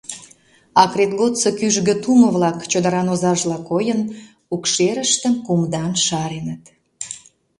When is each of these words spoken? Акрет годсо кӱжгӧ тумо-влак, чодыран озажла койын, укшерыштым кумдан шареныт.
Акрет 0.83 1.11
годсо 1.19 1.49
кӱжгӧ 1.59 1.95
тумо-влак, 2.03 2.57
чодыран 2.71 3.07
озажла 3.13 3.57
койын, 3.69 4.01
укшерыштым 4.53 5.33
кумдан 5.45 5.91
шареныт. 6.05 6.63